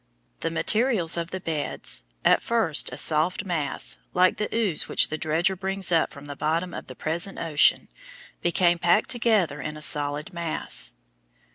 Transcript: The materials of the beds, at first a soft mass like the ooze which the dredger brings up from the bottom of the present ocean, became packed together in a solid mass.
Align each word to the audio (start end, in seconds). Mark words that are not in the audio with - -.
The 0.39 0.49
materials 0.49 1.15
of 1.15 1.29
the 1.29 1.39
beds, 1.39 2.01
at 2.25 2.41
first 2.41 2.91
a 2.91 2.97
soft 2.97 3.45
mass 3.45 3.99
like 4.15 4.37
the 4.37 4.49
ooze 4.51 4.87
which 4.87 5.09
the 5.09 5.17
dredger 5.19 5.55
brings 5.55 5.91
up 5.91 6.11
from 6.11 6.25
the 6.25 6.35
bottom 6.35 6.73
of 6.73 6.87
the 6.87 6.95
present 6.95 7.37
ocean, 7.37 7.87
became 8.41 8.79
packed 8.79 9.11
together 9.11 9.61
in 9.61 9.77
a 9.77 9.81
solid 9.83 10.33
mass. 10.33 10.95